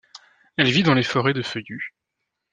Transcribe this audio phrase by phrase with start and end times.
[0.57, 1.93] Elle vit dans les forêts de feuillus.